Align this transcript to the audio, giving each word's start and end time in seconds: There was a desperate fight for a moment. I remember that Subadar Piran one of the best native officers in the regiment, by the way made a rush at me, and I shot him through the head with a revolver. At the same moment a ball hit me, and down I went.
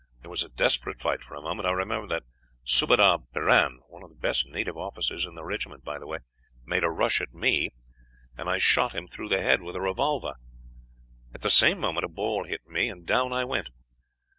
There 0.23 0.31
was 0.31 0.41
a 0.41 0.49
desperate 0.49 0.99
fight 0.99 1.21
for 1.23 1.35
a 1.35 1.43
moment. 1.43 1.67
I 1.67 1.71
remember 1.73 2.07
that 2.07 2.23
Subadar 2.63 3.19
Piran 3.35 3.81
one 3.87 4.01
of 4.01 4.09
the 4.09 4.15
best 4.15 4.47
native 4.47 4.75
officers 4.75 5.25
in 5.25 5.35
the 5.35 5.43
regiment, 5.43 5.83
by 5.83 5.99
the 5.99 6.07
way 6.07 6.17
made 6.65 6.83
a 6.83 6.89
rush 6.89 7.21
at 7.21 7.35
me, 7.35 7.69
and 8.35 8.49
I 8.49 8.57
shot 8.57 8.95
him 8.95 9.07
through 9.07 9.29
the 9.29 9.43
head 9.43 9.61
with 9.61 9.75
a 9.75 9.79
revolver. 9.79 10.33
At 11.35 11.41
the 11.41 11.51
same 11.51 11.77
moment 11.79 12.05
a 12.05 12.09
ball 12.09 12.45
hit 12.45 12.65
me, 12.67 12.89
and 12.89 13.05
down 13.05 13.31
I 13.31 13.45
went. 13.45 13.69